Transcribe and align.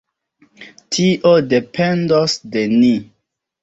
Tio 0.95 1.35
dependos 1.53 2.39
de 2.53 2.69
ni! 2.77 2.95